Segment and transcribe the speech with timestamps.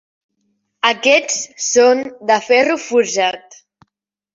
[0.91, 2.03] Aquests són
[2.33, 3.65] de ferro forjat.